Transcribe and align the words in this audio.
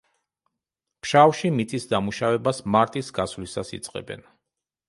ფშავში 1.07 1.51
მიწის 1.59 1.85
დამუშავებას 1.93 2.65
მარტის 2.77 3.15
გასვლისას 3.19 3.75
იწყებენ. 3.81 4.27